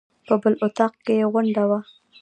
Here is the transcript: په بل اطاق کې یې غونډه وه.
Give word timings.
په 0.27 0.33
بل 0.41 0.53
اطاق 0.65 0.93
کې 1.03 1.13
یې 1.19 1.25
غونډه 1.31 1.63
وه. 1.69 1.79